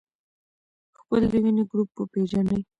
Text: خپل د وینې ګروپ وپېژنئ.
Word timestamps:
خپل 0.99 1.21
د 1.31 1.33
وینې 1.43 1.63
ګروپ 1.71 1.89
وپېژنئ. 1.95 2.61